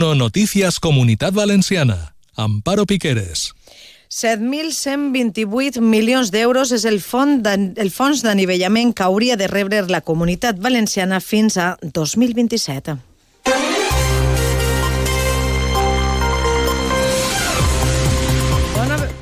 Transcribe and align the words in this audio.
No 0.00 0.14
Noticias 0.14 0.80
Comunitat 0.80 1.34
Valenciana. 1.34 2.14
Amparo 2.34 2.86
Piqueres. 2.86 3.52
7.128 4.08 5.82
milions 5.84 6.30
d'euros 6.32 6.72
és 6.72 6.86
el, 6.88 7.02
fons 7.04 7.44
el 7.44 7.92
fons 7.92 8.22
d'anivellament 8.24 8.94
que 8.96 9.04
hauria 9.04 9.36
de 9.36 9.50
rebre 9.52 9.82
la 9.92 10.00
comunitat 10.00 10.56
valenciana 10.56 11.20
fins 11.20 11.58
a 11.60 11.74
2027. 11.84 12.96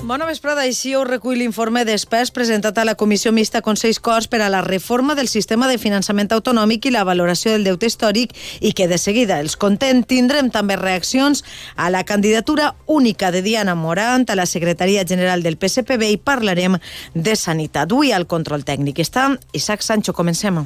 Bona 0.08 0.24
vesprada. 0.24 0.62
Així 0.64 0.94
ho 0.96 1.02
recull 1.04 1.36
l'informe 1.36 1.82
d'experts 1.84 2.30
presentat 2.32 2.78
a 2.80 2.84
la 2.88 2.94
Comissió 2.96 3.28
Mixta 3.36 3.60
Consells 3.60 3.98
Corts 4.00 4.30
per 4.32 4.38
a 4.40 4.48
la 4.48 4.62
reforma 4.64 5.12
del 5.18 5.28
sistema 5.28 5.68
de 5.68 5.76
finançament 5.76 6.32
autonòmic 6.32 6.88
i 6.88 6.92
la 6.94 7.04
valoració 7.04 7.52
del 7.52 7.68
deute 7.68 7.90
històric 7.90 8.32
i 8.64 8.72
que 8.72 8.88
de 8.88 8.96
seguida 8.96 9.36
els 9.44 9.58
content. 9.60 10.00
Tindrem 10.08 10.48
també 10.48 10.80
reaccions 10.80 11.44
a 11.76 11.90
la 11.92 12.06
candidatura 12.08 12.72
única 12.86 13.28
de 13.34 13.44
Diana 13.44 13.76
Morant 13.76 14.24
a 14.32 14.40
la 14.40 14.48
Secretaria 14.48 15.04
General 15.04 15.44
del 15.44 15.60
PSPB 15.60 16.08
i 16.14 16.16
parlarem 16.16 16.80
de 17.12 17.36
sanitat. 17.36 17.92
Avui 17.92 18.16
al 18.16 18.24
control 18.24 18.64
tècnic 18.64 19.04
està 19.04 19.34
Isaac 19.52 19.84
Sancho. 19.84 20.16
Comencem. 20.16 20.64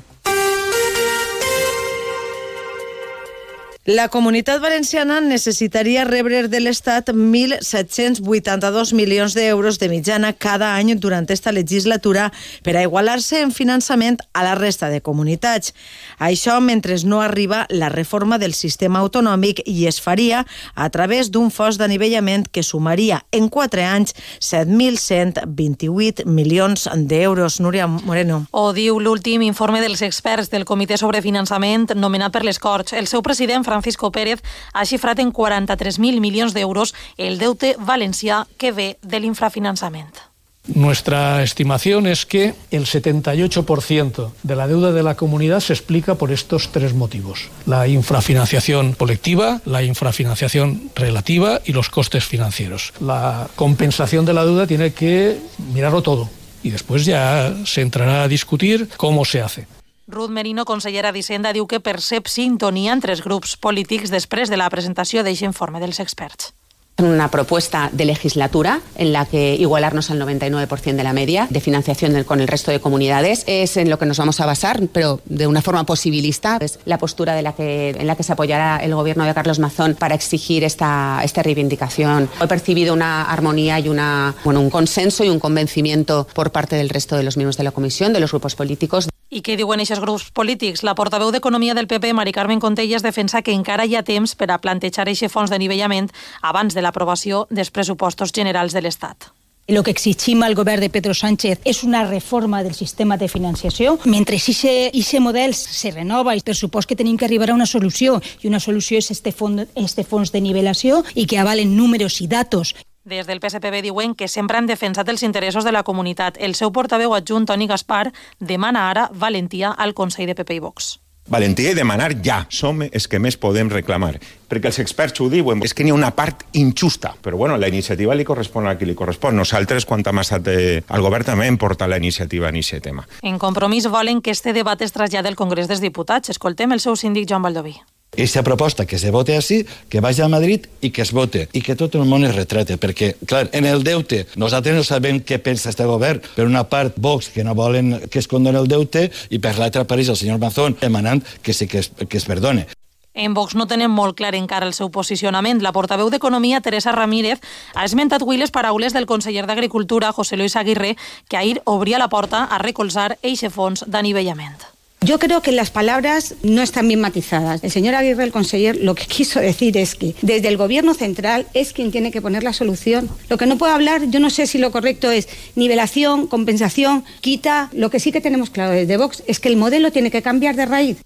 La 3.85 4.07
comunitat 4.07 4.61
valenciana 4.63 5.17
necessitaria 5.21 6.05
rebre 6.07 6.45
de 6.47 6.61
l'Estat 6.61 7.09
1.782 7.11 8.93
milions 8.95 9.35
d'euros 9.35 9.81
de 9.81 9.89
mitjana 9.91 10.31
cada 10.33 10.77
any 10.79 10.93
durant 10.95 11.27
aquesta 11.27 11.51
legislatura 11.51 12.29
per 12.63 12.77
a 12.77 12.85
igualar-se 12.87 13.41
en 13.43 13.51
finançament 13.51 14.21
a 14.39 14.45
la 14.47 14.55
resta 14.55 14.87
de 14.87 15.01
comunitats. 15.03 15.75
Això 16.23 16.61
mentre 16.63 16.95
no 17.03 17.23
arriba 17.27 17.67
la 17.71 17.89
reforma 17.89 18.39
del 18.39 18.55
sistema 18.55 19.01
autonòmic 19.03 19.65
i 19.67 19.89
es 19.91 19.99
faria 20.01 20.47
a 20.77 20.89
través 20.95 21.33
d'un 21.35 21.51
fos 21.51 21.75
d'anivellament 21.75 22.47
que 22.53 22.63
sumaria 22.63 23.25
en 23.33 23.49
4 23.49 23.83
anys 23.83 24.15
7.128 24.39 26.23
milions 26.25 26.87
d'euros. 26.95 27.59
Núria 27.59 27.89
Moreno. 27.89 28.47
Ho 28.53 28.71
diu 28.73 29.01
l'últim 29.01 29.43
informe 29.43 29.83
dels 29.83 30.07
experts 30.07 30.55
del 30.55 30.65
Comitè 30.65 30.95
sobre 31.03 31.19
Finançament 31.21 31.91
nomenat 31.97 32.31
per 32.31 32.45
les 32.47 32.63
Corts. 32.63 32.93
El 32.93 33.11
seu 33.11 33.27
president, 33.27 33.72
Francisco 33.73 34.13
Pérez 34.13 34.43
ha 34.73 34.85
xifrat 34.85 35.23
en 35.25 35.33
43.000 35.33 36.21
milions 36.21 36.53
d'euros 36.53 36.93
el 37.17 37.41
deute 37.41 37.73
valencià 37.81 38.45
que 38.61 38.73
ve 38.77 38.91
de 39.01 39.23
l'infrafinançament. 39.23 40.29
Nuestra 40.69 41.43
estimación 41.43 42.07
es 42.07 42.25
que 42.25 42.55
el 42.71 42.87
78% 42.87 44.31
de 44.45 44.57
la 44.57 44.69
deuda 44.69 44.93
de 44.93 45.03
la 45.03 45.17
comunidad 45.17 45.59
se 45.59 45.73
explica 45.73 46.15
por 46.15 46.31
estos 46.31 46.71
tres 46.71 46.95
motivos. 46.95 47.49
La 47.67 47.89
infrafinanciación 47.89 48.93
colectiva, 48.93 49.61
la 49.65 49.83
infrafinanciación 49.83 50.91
relativa 50.95 51.61
y 51.65 51.73
los 51.73 51.89
costes 51.89 52.25
financieros. 52.25 52.93
La 53.01 53.49
compensación 53.57 54.25
de 54.25 54.35
la 54.35 54.45
deuda 54.45 54.69
tiene 54.69 54.93
que 54.93 55.41
mirarlo 55.75 56.01
todo 56.03 56.31
y 56.63 56.71
después 56.71 57.05
ya 57.05 57.53
se 57.65 57.81
entrará 57.81 58.23
a 58.23 58.29
discutir 58.29 58.89
cómo 58.97 59.25
se 59.25 59.41
hace. 59.41 59.67
Ruth 60.07 60.31
Merino, 60.31 60.65
consellera 60.65 61.13
d'Hisenda, 61.13 61.53
diu 61.55 61.69
que 61.71 61.81
percep 61.81 62.27
sintonia 62.27 62.93
entre 62.93 63.15
els 63.15 63.23
grups 63.23 63.57
polítics 63.57 64.11
després 64.11 64.51
de 64.51 64.59
la 64.59 64.71
presentació 64.71 65.23
d'aquest 65.23 65.47
informe 65.47 65.81
dels 65.81 66.03
experts. 66.03 66.53
Una 66.99 67.31
propuesta 67.31 67.89
de 67.91 68.05
legislatura 68.05 68.81
en 68.97 69.13
la 69.15 69.25
que 69.25 69.55
igualarnos 69.55 70.11
al 70.11 70.21
99% 70.21 70.95
de 70.95 71.03
la 71.03 71.15
media 71.15 71.47
de 71.49 71.61
financiación 71.61 72.23
con 72.25 72.41
el 72.41 72.47
resto 72.47 72.71
de 72.71 72.81
comunidades 72.81 73.45
es 73.47 73.79
en 73.79 73.89
lo 73.89 73.99
que 73.99 74.05
nos 74.05 74.19
vamos 74.19 74.41
a 74.41 74.47
basar, 74.47 74.79
pero 74.93 75.21
de 75.25 75.47
una 75.47 75.63
forma 75.63 75.85
posibilista. 75.85 76.59
Es 76.61 76.79
la 76.85 76.99
postura 76.99 77.35
de 77.35 77.43
la 77.43 77.55
que, 77.55 77.91
en 77.91 78.07
la 78.07 78.15
que 78.15 78.23
se 78.23 78.35
apoyará 78.35 78.77
el 78.77 78.95
gobierno 78.95 79.25
de 79.25 79.35
Carlos 79.35 79.59
Mazón 79.59 79.95
para 79.95 80.15
exigir 80.15 80.65
esta, 80.65 81.23
esta 81.25 81.43
reivindicación. 81.43 82.29
He 82.41 82.47
percibido 82.47 82.93
una 82.93 83.25
armonía 83.25 83.81
y 83.81 83.89
una, 83.89 84.35
bueno, 84.45 84.61
un 84.61 84.69
consenso 84.69 85.25
y 85.25 85.31
un 85.31 85.41
convencimiento 85.41 86.29
por 86.35 86.53
parte 86.53 86.77
del 86.77 86.91
resto 86.91 87.17
de 87.17 87.23
los 87.23 87.37
miembros 87.37 87.57
de 87.57 87.65
la 87.65 87.73
comisión, 87.73 88.13
de 88.13 88.21
los 88.21 88.31
grupos 88.31 88.55
políticos. 88.55 89.09
I 89.33 89.41
què 89.41 89.55
diuen 89.57 89.81
aquests 89.81 90.03
grups 90.05 90.27
polítics? 90.37 90.83
La 90.85 90.93
portaveu 90.93 91.31
d'Economia 91.33 91.73
del 91.73 91.87
PP, 91.89 92.11
Mari 92.13 92.35
Carmen 92.37 92.61
Contelles, 92.61 93.01
defensa 93.01 93.41
que 93.41 93.55
encara 93.57 93.87
hi 93.89 93.97
ha 93.97 94.03
temps 94.05 94.35
per 94.37 94.51
a 94.53 94.59
plantejar 94.61 95.07
aquest 95.09 95.33
fons 95.33 95.49
d'anivellament 95.49 96.11
abans 96.43 96.77
de 96.77 96.85
l'aprovació 96.85 97.47
dels 97.49 97.73
pressupostos 97.73 98.35
generals 98.37 98.77
de 98.77 98.83
l'Estat. 98.85 99.33
Lo 99.73 99.83
que 99.83 99.95
exigim 99.95 100.43
al 100.43 100.55
govern 100.55 100.85
de 100.85 100.91
Pedro 100.93 101.15
Sánchez 101.15 101.65
és 101.65 101.83
una 101.83 102.05
reforma 102.05 102.61
del 102.63 102.75
sistema 102.75 103.17
de 103.17 103.31
financiació. 103.33 103.97
Mentre 104.05 104.37
aquest 104.37 105.19
model 105.25 105.55
se 105.55 105.95
renova, 105.97 106.37
per 106.45 106.59
supòs 106.59 106.85
que 106.85 106.99
tenim 106.99 107.17
que 107.17 107.25
arribar 107.25 107.53
a 107.53 107.57
una 107.57 107.65
solució, 107.65 108.21
i 108.43 108.53
una 108.53 108.61
solució 108.61 108.99
és 108.99 109.11
este 109.17 109.33
fons, 109.33 109.65
este 109.77 110.05
fons 110.05 110.33
de 110.33 110.45
nivelació 110.45 111.05
i 111.15 111.25
que 111.25 111.39
avalen 111.41 111.73
números 111.77 112.21
i 112.21 112.29
datos 112.29 112.75
des 113.05 113.27
del 113.27 113.41
PSPB 113.41 113.83
diuen 113.83 114.15
que 114.15 114.29
sempre 114.29 114.59
han 114.59 114.67
defensat 114.67 115.09
els 115.09 115.23
interessos 115.23 115.65
de 115.65 115.73
la 115.73 115.83
comunitat. 115.83 116.37
El 116.39 116.55
seu 116.55 116.73
portaveu 116.73 117.15
adjunt, 117.15 117.47
Toni 117.47 117.67
Gaspar, 117.67 118.13
demana 118.39 118.89
ara 118.91 119.09
valentia 119.13 119.73
al 119.73 119.95
Consell 119.95 120.31
de 120.31 120.37
PP 120.39 120.55
i 120.55 120.61
Vox. 120.61 120.99
Valentia 121.31 121.71
i 121.71 121.75
demanar 121.75 122.17
ja. 122.25 122.41
Som 122.51 122.83
els 122.83 123.07
que 123.07 123.21
més 123.23 123.37
podem 123.39 123.71
reclamar. 123.71 124.17
Perquè 124.51 124.73
els 124.73 124.81
experts 124.83 125.23
ho 125.23 125.29
diuen. 125.31 125.63
És 125.63 125.73
que 125.73 125.87
n'hi 125.87 125.93
ha 125.95 125.95
una 125.95 126.11
part 126.17 126.43
injusta. 126.59 127.15
Però 127.23 127.39
bueno, 127.39 127.57
la 127.57 127.71
iniciativa 127.71 128.15
li 128.15 128.27
correspon 128.27 128.67
a 128.67 128.75
qui 128.77 128.89
li 128.91 128.99
correspon. 128.99 129.39
Nosaltres, 129.39 129.87
quan 129.87 130.03
hem 130.05 130.23
estat 130.25 130.51
eh, 130.51 130.83
al 130.89 131.07
govern, 131.07 131.25
també 131.31 131.47
hem 131.47 131.59
portat 131.63 131.89
la 131.89 132.03
iniciativa 132.03 132.51
en 132.51 132.59
aquest 132.59 132.83
tema. 132.83 133.07
En 133.23 133.39
compromís 133.39 133.87
volen 133.87 134.21
que 134.21 134.35
este 134.35 134.53
debat 134.53 134.83
es 134.83 134.93
traslladi 134.93 135.31
al 135.31 135.39
Congrés 135.39 135.71
dels 135.71 135.81
Diputats. 135.81 136.35
Escoltem 136.35 136.75
el 136.75 136.83
seu 136.83 136.99
síndic 136.99 137.31
Joan 137.31 137.47
Baldoví. 137.47 137.79
Aquesta 138.13 138.43
proposta 138.43 138.85
que 138.85 138.99
se 138.99 139.11
vote 139.11 139.33
així, 139.33 139.63
que 139.89 140.03
vagi 140.05 140.21
a 140.21 140.27
Madrid 140.29 140.67
i 140.85 140.91
que 140.93 141.01
es 141.01 141.15
vote, 141.17 141.47
i 141.57 141.63
que 141.65 141.73
tot 141.81 141.95
el 141.97 142.05
món 142.05 142.27
es 142.29 142.35
retrate, 142.37 142.77
perquè, 142.77 143.15
clar, 143.25 143.47
en 143.57 143.65
el 143.65 143.87
deute, 143.87 144.27
nosaltres 144.37 144.77
no 144.77 144.83
sabem 144.85 145.23
què 145.25 145.39
pensa 145.41 145.71
este 145.71 145.87
govern, 145.89 146.21
per 146.37 146.45
una 146.45 146.67
part, 146.69 146.99
Vox, 147.01 147.31
que 147.33 147.41
no 147.41 147.55
volen 147.57 148.03
que 148.13 148.21
es 148.21 148.29
condoni 148.29 148.61
el 148.61 148.69
deute, 148.69 149.07
i 149.33 149.41
per 149.41 149.55
l'altra 149.57 149.87
apareix 149.87 150.11
el 150.13 150.19
senyor 150.21 150.43
Mazón 150.43 150.77
demanant 150.83 151.25
que 151.41 151.55
sí 151.57 151.65
que 151.67 151.81
es, 151.81 151.89
que 151.89 152.21
es 152.21 152.29
perdone. 152.29 152.67
En 153.15 153.33
Vox 153.33 153.57
no 153.57 153.65
tenen 153.65 153.89
molt 153.89 154.19
clar 154.21 154.35
encara 154.37 154.69
el 154.69 154.77
seu 154.77 154.93
posicionament. 154.93 155.65
La 155.65 155.73
portaveu 155.73 156.13
d'Economia, 156.13 156.61
Teresa 156.61 156.93
Ramírez, 156.93 157.41
ha 157.73 157.89
esmentat 157.89 158.25
avui 158.25 158.37
les 158.37 158.53
paraules 158.53 158.93
del 158.93 159.09
conseller 159.09 159.47
d'Agricultura, 159.49 160.13
José 160.13 160.37
Luis 160.37 160.57
Aguirre, 160.57 160.99
que 161.29 161.41
ahir 161.41 161.63
obria 161.65 162.01
la 162.01 162.13
porta 162.13 162.45
a 162.45 162.61
recolzar 162.61 163.17
eixe 163.23 163.49
fons 163.49 163.89
d'anivellament. 163.89 164.72
Yo 165.05 165.19
creo 165.19 165.43
que 165.43 165.51
las 165.51 165.73
palabras 165.73 166.37
no 166.45 166.63
están 166.63 166.87
bien 166.87 167.01
matizadas. 167.01 167.65
El 167.65 167.73
señor 167.73 167.97
Aguirre, 167.97 168.23
el 168.23 168.31
conseller, 168.31 168.77
lo 168.77 168.95
que 168.95 169.07
quiso 169.09 169.41
decir 169.41 169.77
es 169.77 169.97
que 169.97 170.15
desde 170.23 170.47
el 170.47 170.57
gobierno 170.57 170.95
central 170.95 171.47
es 171.55 171.73
quien 171.73 171.91
tiene 171.91 172.13
que 172.13 172.23
poner 172.23 172.45
la 172.45 172.53
solución. 172.53 173.11
Lo 173.29 173.37
que 173.37 173.47
no 173.47 173.59
puedo 173.59 173.73
hablar, 173.73 174.09
yo 174.11 174.21
no 174.21 174.31
sé 174.31 174.47
si 174.47 174.59
lo 174.59 174.71
correcto 174.71 175.11
es 175.11 175.29
nivelación, 175.57 176.29
compensación, 176.29 177.05
quita. 177.21 177.69
Lo 177.73 177.91
que 177.91 177.99
sí 177.99 178.13
que 178.13 178.21
tenemos 178.21 178.51
claro 178.51 178.71
desde 178.73 178.97
Vox 178.97 179.25
es 179.27 179.41
que 179.41 179.49
el 179.49 179.57
modelo 179.57 179.91
tiene 179.91 180.13
que 180.13 180.23
cambiar 180.23 180.55
de 180.55 180.67
raíz. 180.67 180.99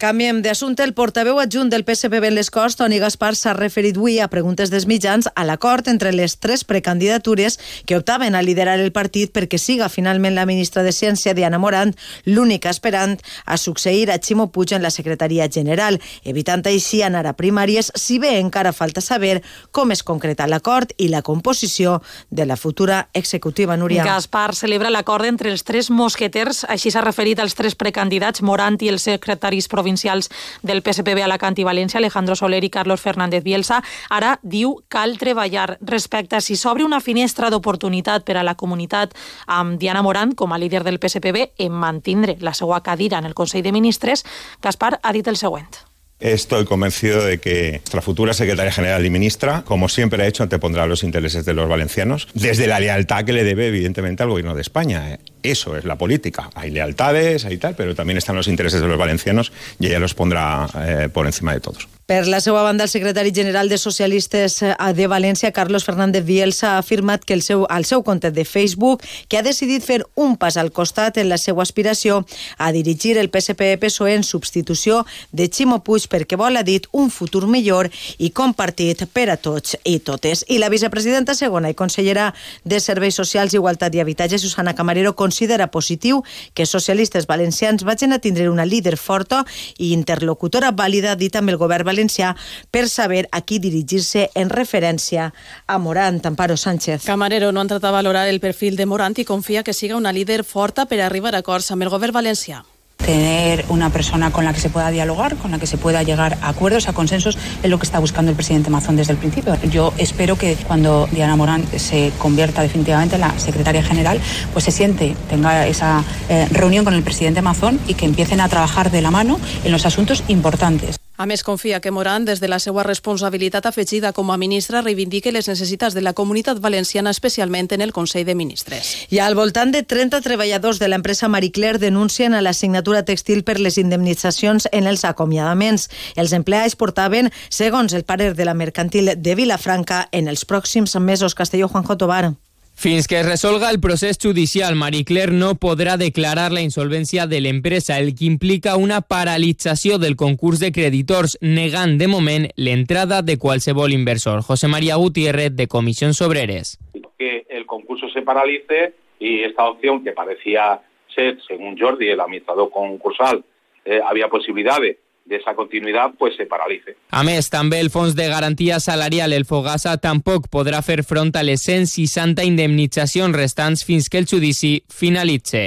Canviem 0.00 0.40
d'assumpte. 0.42 0.84
El 0.86 0.94
portaveu 0.94 1.38
adjunt 1.42 1.68
del 1.70 1.84
PSPB 1.84 2.30
en 2.30 2.36
les 2.38 2.50
Corts, 2.50 2.76
Toni 2.78 3.00
Gaspar, 3.02 3.34
s'ha 3.36 3.52
referit 3.56 3.98
avui 3.98 4.18
a 4.20 4.28
preguntes 4.32 4.70
dels 4.72 4.86
mitjans 4.88 5.28
a 5.34 5.44
l'acord 5.44 5.88
entre 5.92 6.12
les 6.14 6.38
tres 6.38 6.64
precandidatures 6.64 7.58
que 7.86 7.98
optaven 7.98 8.34
a 8.34 8.42
liderar 8.42 8.78
el 8.80 8.92
partit 8.96 9.32
perquè 9.34 9.58
siga 9.58 9.90
finalment 9.92 10.34
la 10.34 10.46
ministra 10.46 10.82
de 10.86 10.92
Ciència, 10.94 11.34
Diana 11.34 11.58
Morant, 11.58 11.92
l'única 12.24 12.70
esperant 12.70 13.18
a 13.44 13.58
succeir 13.58 14.10
a 14.10 14.18
Ximo 14.18 14.50
Puig 14.52 14.72
en 14.72 14.82
la 14.82 14.90
secretaria 14.90 15.48
general, 15.52 16.00
evitant 16.24 16.64
així 16.70 17.02
anar 17.02 17.26
a 17.26 17.34
primàries, 17.36 17.92
si 17.94 18.18
bé 18.18 18.38
encara 18.38 18.72
falta 18.72 19.02
saber 19.04 19.42
com 19.70 19.90
es 19.90 20.02
concreta 20.02 20.46
l'acord 20.46 20.94
i 20.98 21.08
la 21.08 21.22
composició 21.22 22.00
de 22.30 22.46
la 22.46 22.56
futura 22.56 23.08
executiva, 23.12 23.76
Núria. 23.76 24.04
Gaspar 24.04 24.54
celebra 24.54 24.90
l'acord 24.90 25.26
entre 25.26 25.50
els 25.50 25.64
tres 25.64 25.90
mosqueters, 25.90 26.64
així 26.68 26.90
s'ha 26.90 27.04
referit 27.04 27.40
als 27.40 27.58
tres 27.58 27.76
precandidats, 27.76 28.40
Morant 28.40 28.78
i 28.80 28.88
els 28.88 29.04
secretaris 29.40 29.68
provincials 29.68 30.30
del 30.62 30.82
PSPB 30.82 31.22
a 31.22 31.24
Alacant 31.24 31.58
i 31.58 31.64
València, 31.64 31.98
Alejandro 31.98 32.36
Soler 32.36 32.62
i 32.64 32.70
Carlos 32.70 33.00
Fernández 33.00 33.42
Bielsa, 33.42 33.82
ara 34.10 34.38
diu 34.42 34.76
cal 34.88 35.16
treballar 35.18 35.78
respecte 35.80 36.36
a 36.36 36.40
si 36.40 36.56
s'obre 36.56 36.84
una 36.84 37.00
finestra 37.00 37.50
d'oportunitat 37.50 38.24
per 38.24 38.36
a 38.36 38.44
la 38.44 38.54
comunitat 38.54 39.16
amb 39.46 39.78
Diana 39.80 40.02
Morant 40.02 40.34
com 40.36 40.52
a 40.52 40.58
líder 40.58 40.84
del 40.84 41.00
PSPB 41.00 41.56
en 41.58 41.72
mantindre 41.72 42.36
la 42.40 42.54
seva 42.54 42.82
cadira 42.82 43.18
en 43.18 43.24
el 43.24 43.34
Consell 43.34 43.62
de 43.62 43.72
Ministres, 43.72 44.24
Gaspar 44.60 44.98
ha 45.02 45.12
dit 45.12 45.26
el 45.26 45.36
següent. 45.36 45.90
Estoy 46.20 46.66
convencido 46.66 47.24
de 47.24 47.38
que 47.38 47.70
nuestra 47.78 48.02
futura 48.02 48.34
secretaria 48.34 48.70
general 48.70 49.06
y 49.06 49.08
ministra, 49.08 49.62
como 49.64 49.88
siempre 49.88 50.22
ha 50.22 50.26
hecho, 50.26 50.42
antepondrá 50.42 50.86
los 50.86 51.02
intereses 51.02 51.46
de 51.46 51.54
los 51.54 51.66
valencianos, 51.66 52.28
desde 52.34 52.66
la 52.66 52.78
lealtad 52.78 53.24
que 53.24 53.32
le 53.32 53.42
debe, 53.42 53.68
evidentemente, 53.68 54.22
al 54.22 54.28
gobierno 54.28 54.54
de 54.54 54.60
España. 54.60 55.18
Eso 55.42 55.76
es 55.76 55.84
la 55.84 55.96
política. 55.96 56.50
Hay 56.54 56.70
lealtades, 56.70 57.44
hay 57.44 57.58
tal, 57.58 57.74
pero 57.74 57.94
también 57.94 58.18
están 58.18 58.36
los 58.36 58.48
intereses 58.48 58.80
de 58.80 58.88
los 58.88 58.98
valencianos 58.98 59.52
y 59.78 59.86
ella 59.86 59.98
los 59.98 60.14
pondrá 60.14 60.68
eh, 60.74 61.08
por 61.12 61.26
encima 61.26 61.52
de 61.52 61.60
todos. 61.60 61.88
Per 62.10 62.26
la 62.26 62.40
seva 62.40 62.62
banda, 62.62 62.82
el 62.82 62.90
secretari 62.90 63.30
general 63.32 63.68
de 63.68 63.78
Socialistes 63.78 64.62
eh, 64.62 64.74
de 64.96 65.06
València, 65.06 65.52
Carlos 65.52 65.84
Fernández 65.84 66.24
Bielsa, 66.24 66.72
ha 66.74 66.78
afirmat 66.78 67.22
que 67.22 67.34
el 67.34 67.42
seu, 67.46 67.68
al 67.70 67.84
seu 67.84 68.02
compte 68.02 68.32
de 68.32 68.44
Facebook 68.44 69.04
que 69.28 69.38
ha 69.38 69.44
decidit 69.46 69.86
fer 69.86 70.00
un 70.18 70.34
pas 70.34 70.56
al 70.58 70.72
costat 70.74 71.20
en 71.22 71.28
la 71.30 71.38
seva 71.38 71.62
aspiració 71.62 72.24
a 72.58 72.72
dirigir 72.74 73.14
el 73.16 73.30
PSP-PSOE 73.30 74.16
en 74.16 74.26
substitució 74.26 75.04
de 75.30 75.46
Ximo 75.46 75.84
Puig 75.86 76.08
perquè 76.10 76.34
vol, 76.34 76.58
ha 76.58 76.64
dit, 76.66 76.88
un 76.90 77.12
futur 77.14 77.46
millor 77.46 77.86
i 78.18 78.32
compartit 78.34 79.06
per 79.14 79.28
a 79.30 79.38
tots 79.38 79.78
i 79.84 80.00
totes. 80.02 80.42
I 80.50 80.58
la 80.58 80.72
vicepresidenta 80.74 81.38
segona 81.38 81.70
i 81.70 81.78
consellera 81.78 82.32
de 82.64 82.82
Serveis 82.82 83.14
Socials, 83.22 83.54
Igualtat 83.54 83.94
i 83.94 84.02
Habitatge, 84.02 84.42
Susana 84.42 84.74
Camarero, 84.74 85.14
considera 85.30 85.70
positiu 85.70 86.24
que 86.54 86.66
socialistes 86.66 87.28
valencians 87.30 87.86
vagin 87.86 88.12
a 88.12 88.18
tindre 88.18 88.50
una 88.50 88.66
líder 88.66 88.96
forta 88.98 89.44
i 89.78 89.92
interlocutora 89.94 90.72
vàlida, 90.74 91.14
dit 91.14 91.36
amb 91.38 91.54
el 91.54 91.60
govern 91.60 91.86
valencià 91.86 92.34
per 92.74 92.88
saber 92.90 93.28
a 93.30 93.44
qui 93.46 93.60
dirigir-se 93.62 94.26
en 94.34 94.50
referència 94.50 95.30
a 95.66 95.78
Morant. 95.78 96.18
Amparo 96.26 96.56
Sánchez. 96.56 97.06
Camarero 97.06 97.52
no 97.52 97.62
ha 97.62 97.68
entrat 97.68 97.86
a 97.86 97.94
valorar 97.94 98.26
el 98.28 98.42
perfil 98.42 98.76
de 98.76 98.90
Morant 98.90 99.14
i 99.22 99.24
confia 99.24 99.62
que 99.62 99.76
siga 99.76 99.96
una 99.96 100.12
líder 100.12 100.42
forta 100.42 100.86
per 100.90 101.00
arribar 101.00 101.36
a 101.36 101.44
acords 101.46 101.70
amb 101.70 101.86
el 101.86 101.94
govern 101.94 102.18
valencià 102.18 102.64
tener 103.04 103.64
una 103.68 103.90
persona 103.90 104.30
con 104.30 104.44
la 104.44 104.52
que 104.52 104.60
se 104.60 104.70
pueda 104.70 104.90
dialogar, 104.90 105.36
con 105.36 105.50
la 105.50 105.58
que 105.58 105.66
se 105.66 105.78
pueda 105.78 106.02
llegar 106.02 106.38
a 106.42 106.48
acuerdos, 106.48 106.88
a 106.88 106.92
consensos, 106.92 107.38
es 107.62 107.70
lo 107.70 107.78
que 107.78 107.84
está 107.84 107.98
buscando 107.98 108.30
el 108.30 108.36
presidente 108.36 108.70
Mazón 108.70 108.96
desde 108.96 109.12
el 109.12 109.18
principio. 109.18 109.56
Yo 109.70 109.92
espero 109.98 110.36
que 110.36 110.56
cuando 110.56 111.08
Diana 111.10 111.36
Morán 111.36 111.64
se 111.76 112.12
convierta 112.18 112.62
definitivamente 112.62 113.16
en 113.16 113.22
la 113.22 113.38
secretaria 113.38 113.82
general, 113.82 114.20
pues 114.52 114.64
se 114.64 114.70
siente, 114.70 115.16
tenga 115.28 115.66
esa 115.66 116.04
eh, 116.28 116.46
reunión 116.50 116.84
con 116.84 116.94
el 116.94 117.02
presidente 117.02 117.42
Mazón 117.42 117.80
y 117.86 117.94
que 117.94 118.06
empiecen 118.06 118.40
a 118.40 118.48
trabajar 118.48 118.90
de 118.90 119.02
la 119.02 119.10
mano 119.10 119.38
en 119.64 119.72
los 119.72 119.86
asuntos 119.86 120.24
importantes. 120.28 121.00
A 121.20 121.26
més, 121.28 121.42
confia 121.44 121.82
que 121.84 121.90
Morant, 121.92 122.24
des 122.24 122.40
de 122.40 122.48
la 122.48 122.56
seva 122.64 122.80
responsabilitat 122.80 123.66
afegida 123.68 124.14
com 124.16 124.30
a 124.32 124.38
ministra, 124.40 124.80
reivindique 124.80 125.34
les 125.36 125.50
necessitats 125.50 125.92
de 125.92 126.00
la 126.00 126.14
comunitat 126.16 126.62
valenciana, 126.64 127.12
especialment 127.12 127.68
en 127.76 127.84
el 127.84 127.92
Consell 127.92 128.24
de 128.24 128.34
Ministres. 128.34 128.94
I 129.12 129.20
al 129.20 129.36
voltant 129.36 129.68
de 129.68 129.84
30 129.84 130.22
treballadors 130.24 130.80
de 130.80 130.88
l'empresa 130.88 131.28
Marie 131.28 131.52
Claire 131.52 131.76
denuncien 131.76 132.32
a 132.32 132.40
la 132.40 132.54
signatura 132.56 133.04
textil 133.04 133.44
per 133.44 133.60
les 133.60 133.76
indemnitzacions 133.76 134.70
en 134.72 134.88
els 134.88 135.04
acomiadaments. 135.04 135.90
Els 136.16 136.32
empleats 136.32 136.80
portaven, 136.80 137.28
segons 137.50 137.92
el 137.92 138.08
parer 138.08 138.32
de 138.32 138.48
la 138.48 138.56
mercantil 138.56 139.12
de 139.14 139.34
Vilafranca, 139.36 140.06
en 140.12 140.26
els 140.26 140.48
pròxims 140.48 140.96
mesos. 141.04 141.36
Castelló, 141.36 141.68
Juanjo 141.68 142.00
Tobar. 142.00 142.30
Fins 142.80 143.06
que 143.06 143.20
es 143.20 143.26
resolga 143.26 143.68
el 143.68 143.78
procés 143.78 144.16
judicial, 144.16 144.74
Marie 144.74 145.04
Claire 145.04 145.34
no 145.36 145.50
podrà 145.60 145.98
declarar 146.00 146.46
la 146.48 146.62
insolvència 146.64 147.26
de 147.28 147.42
l'empresa, 147.44 147.98
el 148.00 148.14
que 148.16 148.24
implica 148.24 148.78
una 148.80 149.02
paralització 149.02 149.98
del 150.00 150.16
concurs 150.16 150.62
de 150.64 150.70
creditors, 150.72 151.34
negant 151.42 151.98
de 152.00 152.08
moment 152.08 152.46
l'entrada 152.56 153.20
de 153.20 153.36
qualsevol 153.36 153.92
inversor. 153.92 154.40
José 154.40 154.72
María 154.72 154.96
Gutiérrez, 154.96 155.52
de 155.54 155.68
Comissions 155.68 156.22
Obreres. 156.22 156.78
Que 157.18 157.44
el 157.50 157.66
concurso 157.66 158.08
se 158.08 158.22
paralice 158.22 158.94
y 159.18 159.42
esta 159.42 159.68
opción 159.68 160.02
que 160.02 160.12
parecía 160.12 160.80
ser, 161.14 161.36
según 161.46 161.78
Jordi, 161.78 162.08
el 162.08 162.20
administrador 162.20 162.70
concursal, 162.70 163.44
eh, 163.84 164.00
había 164.02 164.28
posibilidades 164.28 164.96
de 165.30 165.36
esa 165.36 165.54
continuidad 165.54 166.10
pues 166.18 166.34
se 166.36 166.44
paralice. 166.44 166.96
A 167.10 167.22
més, 167.22 167.48
també 167.50 167.78
el 167.80 167.88
Fons 167.90 168.16
de 168.18 168.26
Garantia 168.28 168.80
Salarial, 168.80 169.32
el 169.32 169.46
Fogasa, 169.46 169.94
tampoc 170.02 170.48
podrà 170.50 170.82
fer 170.82 171.04
front 171.06 171.30
a 171.38 171.44
les 171.46 171.62
160 171.62 172.42
indemnitzacions 172.44 173.36
restants 173.36 173.84
fins 173.86 174.10
que 174.10 174.18
el 174.18 174.26
judici 174.26 174.82
finalitze. 174.90 175.62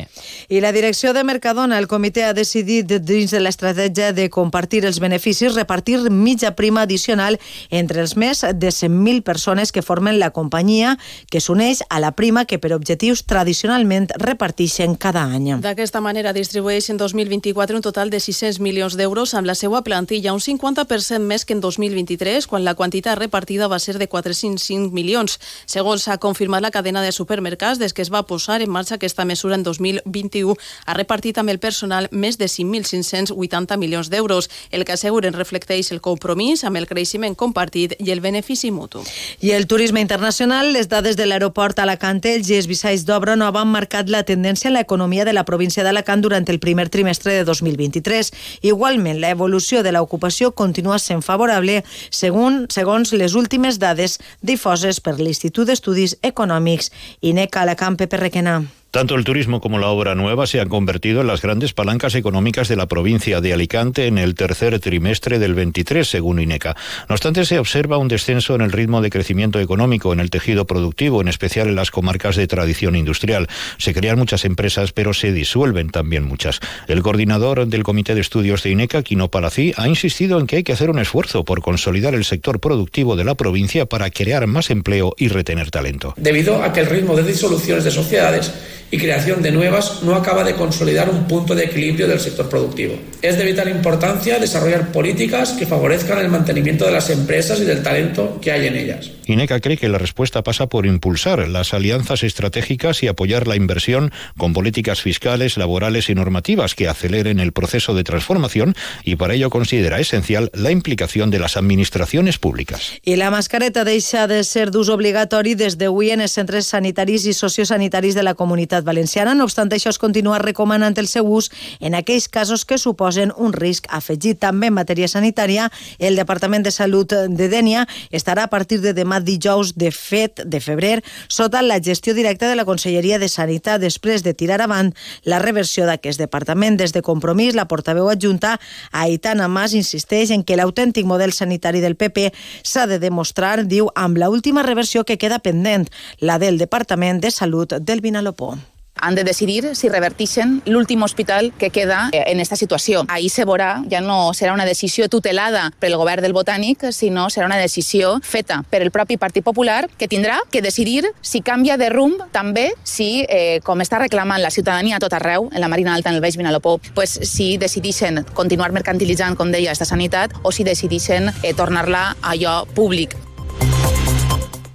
I 0.51 0.59
la 0.59 0.73
direcció 0.75 1.13
de 1.15 1.23
Mercadona, 1.23 1.79
el 1.79 1.87
comitè 1.87 2.25
ha 2.27 2.33
decidit 2.35 2.91
dins 3.07 3.31
de 3.31 3.39
l'estratègia 3.39 4.11
de 4.11 4.27
compartir 4.29 4.83
els 4.83 4.99
beneficis, 4.99 5.55
repartir 5.55 6.01
mitja 6.11 6.53
prima 6.59 6.83
addicional 6.83 7.39
entre 7.71 8.03
els 8.03 8.17
més 8.19 8.43
de 8.43 8.67
100.000 8.67 9.23
persones 9.23 9.71
que 9.71 9.81
formen 9.81 10.19
la 10.19 10.33
companyia, 10.35 10.97
que 11.31 11.39
s'uneix 11.39 11.85
a 11.89 12.01
la 12.03 12.11
prima 12.11 12.43
que 12.43 12.59
per 12.59 12.73
objectius 12.75 13.23
tradicionalment 13.23 14.09
reparteixen 14.19 14.99
cada 14.99 15.23
any. 15.23 15.53
D'aquesta 15.63 16.03
manera 16.03 16.35
distribueix 16.35 16.89
en 16.91 16.99
2024 16.99 17.79
un 17.79 17.85
total 17.85 18.11
de 18.11 18.19
600 18.19 18.59
milions 18.59 18.99
d'euros 18.99 19.33
amb 19.33 19.47
la 19.47 19.52
la 19.53 19.57
seva 19.59 19.83
plantilla 19.85 20.33
un 20.33 20.41
50% 20.41 21.21
més 21.29 21.43
que 21.45 21.53
en 21.53 21.59
2023, 21.61 22.47
quan 22.49 22.63
la 22.65 22.73
quantitat 22.73 23.19
repartida 23.19 23.67
va 23.69 23.77
ser 23.77 23.99
de 24.01 24.07
405 24.09 24.89
milions. 24.89 25.35
Segons 25.69 26.07
s'ha 26.07 26.17
confirmat 26.17 26.63
la 26.63 26.71
cadena 26.73 27.03
de 27.05 27.11
supermercats, 27.13 27.77
des 27.77 27.93
que 27.93 28.01
es 28.01 28.09
va 28.09 28.23
posar 28.25 28.63
en 28.63 28.71
marxa 28.73 28.95
aquesta 28.95 29.27
mesura 29.29 29.53
en 29.53 29.61
2021, 29.61 30.55
ha 30.87 30.95
repartit 30.97 31.37
amb 31.37 31.53
el 31.53 31.59
personal 31.61 32.07
més 32.09 32.39
de 32.41 32.47
5.580 32.49 33.77
milions 33.77 34.09
d'euros, 34.09 34.49
el 34.71 34.85
que 34.87 34.95
asseguren 34.97 35.37
reflecteix 35.37 35.91
el 35.93 36.01
compromís 36.01 36.63
amb 36.63 36.81
el 36.81 36.89
creixement 36.89 37.37
compartit 37.37 37.93
i 37.99 38.09
el 38.09 38.25
benefici 38.25 38.71
mutu. 38.73 39.03
I 39.39 39.53
el 39.53 39.67
turisme 39.67 40.01
internacional, 40.01 40.73
les 40.73 40.89
dades 40.89 41.19
de 41.19 41.29
l'aeroport 41.29 41.77
Alacant, 41.77 42.23
el 42.25 42.41
GES 42.41 42.71
Visaix 42.71 43.05
d'Obra 43.05 43.37
no 43.37 43.51
han 43.53 43.69
marcat 43.69 44.09
la 44.09 44.23
tendència 44.25 44.71
en 44.71 44.79
l'economia 44.79 45.29
de 45.29 45.37
la 45.37 45.45
província 45.45 45.85
d'Alacant 45.85 46.25
durant 46.25 46.49
el 46.49 46.57
primer 46.57 46.89
trimestre 46.89 47.37
de 47.37 47.45
2023. 47.45 48.33
Igualment, 48.73 49.21
la 49.21 49.32
l'evolució 49.33 49.81
de 49.83 49.91
l'ocupació 49.95 50.51
continua 50.53 50.99
sent 51.01 51.25
favorable 51.25 51.81
segons, 52.13 52.69
segons 52.77 53.15
les 53.17 53.35
últimes 53.39 53.81
dades 53.81 54.19
difoses 54.45 55.01
per 55.01 55.17
l'Institut 55.17 55.67
d'Estudis 55.69 56.17
Econòmics 56.21 56.93
INECA 57.33 57.65
Alacant 57.65 57.97
Pepe 57.97 58.21
Requena. 58.21 58.61
Tanto 58.93 59.15
el 59.15 59.23
turismo 59.23 59.59
como 59.59 59.79
la 59.79 59.87
obra 59.87 60.13
nueva 60.13 60.45
se 60.45 60.59
han 60.59 60.69
convertido 60.69 61.21
en 61.21 61.25
las 61.25 61.41
grandes 61.41 61.73
palancas 61.73 62.13
económicas 62.13 62.67
de 62.67 62.75
la 62.75 62.85
provincia 62.85 63.41
de 63.41 63.51
Alicante 63.51 64.05
en 64.05 64.19
el 64.19 64.35
tercer 64.35 64.79
trimestre 64.79 65.39
del 65.39 65.55
23, 65.55 66.07
según 66.07 66.39
INECA. 66.39 66.75
No 67.09 67.15
obstante, 67.15 67.43
se 67.45 67.57
observa 67.57 67.97
un 67.97 68.07
descenso 68.07 68.53
en 68.53 68.61
el 68.61 68.71
ritmo 68.71 69.01
de 69.01 69.09
crecimiento 69.09 69.59
económico 69.59 70.13
en 70.13 70.19
el 70.19 70.29
tejido 70.29 70.67
productivo, 70.67 71.21
en 71.21 71.27
especial 71.27 71.69
en 71.69 71.75
las 71.75 71.89
comarcas 71.89 72.35
de 72.35 72.45
tradición 72.45 72.95
industrial. 72.95 73.47
Se 73.79 73.95
crean 73.95 74.19
muchas 74.19 74.45
empresas, 74.45 74.91
pero 74.91 75.15
se 75.15 75.31
disuelven 75.31 75.89
también 75.89 76.23
muchas. 76.23 76.59
El 76.87 77.01
coordinador 77.01 77.65
del 77.65 77.81
Comité 77.81 78.13
de 78.13 78.21
Estudios 78.21 78.61
de 78.61 78.69
INECA, 78.69 79.01
Quino 79.01 79.31
Palací, 79.31 79.73
ha 79.75 79.87
insistido 79.87 80.39
en 80.39 80.45
que 80.45 80.57
hay 80.57 80.63
que 80.63 80.73
hacer 80.73 80.91
un 80.91 80.99
esfuerzo 80.99 81.43
por 81.43 81.63
consolidar 81.63 82.13
el 82.13 82.25
sector 82.25 82.59
productivo 82.59 83.15
de 83.15 83.23
la 83.23 83.33
provincia 83.33 83.87
para 83.87 84.11
crear 84.11 84.45
más 84.45 84.69
empleo 84.69 85.15
y 85.17 85.29
retener 85.29 85.71
talento. 85.71 86.13
Debido 86.15 86.61
a 86.61 86.71
que 86.71 86.81
el 86.81 86.85
ritmo 86.85 87.15
de 87.15 87.23
disoluciones 87.23 87.85
de 87.85 87.89
sociedades 87.89 88.53
y 88.93 88.97
creación 88.99 89.41
de 89.41 89.51
nuevas 89.51 90.03
no 90.03 90.13
acaba 90.13 90.43
de 90.43 90.53
consolidar 90.53 91.09
un 91.09 91.23
punto 91.23 91.55
de 91.55 91.63
equilibrio 91.63 92.07
del 92.07 92.19
sector 92.19 92.47
productivo. 92.47 92.93
Es 93.23 93.39
de 93.39 93.43
vital 93.43 93.67
importancia 93.67 94.37
desarrollar 94.37 94.91
políticas 94.91 95.53
que 95.53 95.65
favorezcan 95.65 96.19
el 96.19 96.29
mantenimiento 96.29 96.85
de 96.85 96.91
las 96.91 97.09
empresas 97.09 97.59
y 97.59 97.63
del 97.63 97.81
talento 97.81 98.39
que 98.39 98.51
hay 98.51 98.67
en 98.67 98.75
ellas. 98.75 99.09
INECA 99.25 99.61
cree 99.61 99.77
que 99.77 99.89
la 99.89 99.97
respuesta 99.97 100.43
pasa 100.43 100.67
por 100.67 100.85
impulsar 100.85 101.47
las 101.47 101.73
alianzas 101.73 102.21
estratégicas 102.21 103.01
y 103.01 103.07
apoyar 103.07 103.47
la 103.47 103.55
inversión 103.55 104.11
con 104.37 104.53
políticas 104.53 105.01
fiscales, 105.01 105.57
laborales 105.57 106.09
y 106.09 106.13
normativas 106.13 106.75
que 106.75 106.87
aceleren 106.87 107.39
el 107.39 107.51
proceso 107.51 107.95
de 107.95 108.03
transformación 108.03 108.75
y 109.03 109.15
para 109.15 109.33
ello 109.33 109.49
considera 109.49 109.99
esencial 109.99 110.51
la 110.53 110.69
implicación 110.69 111.31
de 111.31 111.39
las 111.39 111.57
administraciones 111.57 112.37
públicas. 112.37 112.99
I 113.03 113.15
la 113.15 113.31
mascareta 113.31 113.83
deixa 113.83 114.27
de 114.27 114.43
ser 114.43 114.69
d'ús 114.69 114.89
obligatori 114.89 115.55
des 115.55 115.79
d'avui 115.81 116.11
en 116.13 116.21
els 116.21 116.37
centres 116.37 116.67
sanitaris 116.69 117.25
i 117.25 117.33
sociosanitaris 117.33 118.13
de 118.13 118.21
la 118.21 118.35
comunitat 118.35 118.82
comunitat 118.83 118.93
valenciana. 118.93 119.33
No 119.33 119.45
obstant 119.45 119.71
això, 119.71 119.89
es 119.89 119.99
continua 119.99 120.39
recomanant 120.39 120.97
el 120.97 121.07
seu 121.07 121.25
ús 121.25 121.49
en 121.79 121.95
aquells 121.95 122.27
casos 122.29 122.65
que 122.65 122.77
suposen 122.77 123.31
un 123.37 123.53
risc 123.53 123.87
afegit. 123.89 124.39
També 124.39 124.67
en 124.67 124.73
matèria 124.73 125.07
sanitària, 125.07 125.69
el 125.99 126.15
Departament 126.15 126.63
de 126.63 126.71
Salut 126.71 127.13
de 127.13 127.49
Dènia 127.49 127.87
estarà 128.11 128.43
a 128.43 128.51
partir 128.51 128.81
de 128.81 128.93
demà 128.93 129.19
dijous 129.19 129.73
de 129.75 129.91
fet 129.91 130.43
de 130.45 130.59
febrer 130.59 131.03
sota 131.27 131.61
la 131.61 131.79
gestió 131.79 132.13
directa 132.13 132.49
de 132.49 132.55
la 132.55 132.65
Conselleria 132.65 133.19
de 133.19 133.29
Sanitat 133.29 133.81
després 133.81 134.23
de 134.23 134.33
tirar 134.33 134.61
avant 134.61 134.93
la 135.23 135.39
reversió 135.39 135.85
d'aquest 135.85 136.19
departament. 136.19 136.77
Des 136.77 136.93
de 136.93 137.01
Compromís, 137.01 137.55
la 137.55 137.67
portaveu 137.67 138.09
adjunta 138.09 138.59
Aitana 138.91 139.47
Mas 139.47 139.73
insisteix 139.73 140.31
en 140.31 140.43
que 140.43 140.57
l'autèntic 140.57 141.05
model 141.05 141.33
sanitari 141.33 141.81
del 141.81 141.95
PP 141.95 142.31
s'ha 142.63 142.87
de 142.87 142.99
demostrar, 142.99 143.63
diu, 143.65 143.89
amb 143.95 144.17
la 144.17 144.29
última 144.29 144.63
reversió 144.63 145.03
que 145.03 145.17
queda 145.17 145.39
pendent, 145.39 145.89
la 146.19 146.39
del 146.39 146.57
Departament 146.57 147.21
de 147.21 147.31
Salut 147.31 147.73
del 147.79 148.01
Vinalopó 148.01 148.57
han 148.99 149.15
de 149.15 149.23
decidir 149.23 149.75
si 149.75 149.89
revertixen 149.89 150.61
l'últim 150.65 151.03
hospital 151.03 151.51
que 151.57 151.69
queda 151.69 152.09
eh, 152.11 152.23
en 152.27 152.37
aquesta 152.37 152.55
situació. 152.55 153.03
Ahir 153.09 153.29
se 153.29 153.45
veurà, 153.45 153.83
ja 153.89 154.01
no 154.01 154.33
serà 154.37 154.53
una 154.53 154.65
decisió 154.65 155.09
tutelada 155.09 155.71
pel 155.79 155.97
govern 155.99 156.23
del 156.23 156.35
Botànic, 156.35 156.87
sinó 156.91 157.27
serà 157.33 157.47
una 157.49 157.59
decisió 157.59 158.19
feta 158.23 158.61
per 158.69 158.81
el 158.83 158.91
propi 158.91 159.17
Partit 159.17 159.43
Popular 159.43 159.89
que 159.97 160.07
tindrà 160.07 160.39
que 160.51 160.61
decidir 160.61 161.11
si 161.21 161.41
canvia 161.41 161.77
de 161.77 161.89
rumb 161.89 162.21
també 162.31 162.71
si, 162.83 163.25
eh, 163.27 163.59
com 163.63 163.81
està 163.81 163.99
reclamant 163.99 164.41
la 164.41 164.51
ciutadania 164.51 164.97
a 164.97 165.03
tot 165.03 165.13
arreu, 165.13 165.49
en 165.51 165.61
la 165.61 165.67
Marina 165.67 165.93
Alta, 165.93 166.09
en 166.09 166.15
el 166.15 166.21
Baix 166.21 166.37
Vinalopó, 166.37 166.79
pues, 166.93 167.19
si 167.23 167.57
decidixen 167.57 168.23
continuar 168.33 168.71
mercantilitzant, 168.71 169.37
com 169.37 169.51
deia, 169.51 169.71
aquesta 169.73 169.89
sanitat 169.89 170.33
o 170.43 170.51
si 170.51 170.63
decidixen 170.63 171.31
eh, 171.41 171.53
tornar-la 171.53 172.15
a 172.21 172.33
allò 172.33 172.65
públic. 172.73 173.32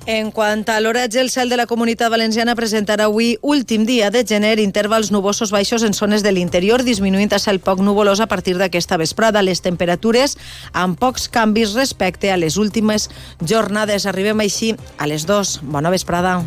En 0.08 0.30
quant 0.32 0.62
a 0.72 0.78
l'oratge, 0.80 1.20
el 1.20 1.28
cel 1.28 1.50
de 1.52 1.56
la 1.60 1.66
Comunitat 1.68 2.08
Valenciana 2.08 2.54
presentarà 2.56 3.10
avui, 3.10 3.34
últim 3.44 3.82
dia 3.84 4.06
de 4.08 4.22
gener, 4.24 4.54
intervals 4.62 5.10
nubosos 5.12 5.52
baixos 5.52 5.84
en 5.84 5.92
zones 5.92 6.24
de 6.24 6.32
l'interior, 6.32 6.80
disminuint 6.80 7.34
a 7.36 7.40
cel 7.42 7.60
poc 7.60 7.82
nuvolós 7.84 8.22
a 8.24 8.26
partir 8.26 8.56
d'aquesta 8.56 8.96
vesprada. 8.96 9.44
Les 9.44 9.60
temperatures 9.60 10.38
amb 10.72 10.96
pocs 10.96 11.28
canvis 11.28 11.76
respecte 11.76 12.32
a 12.32 12.40
les 12.40 12.56
últimes 12.56 13.10
jornades. 13.44 14.08
Arribem 14.08 14.40
així 14.40 14.72
a 14.96 15.12
les 15.12 15.28
2. 15.28 15.58
Bona 15.76 15.92
vesprada. 15.92 16.38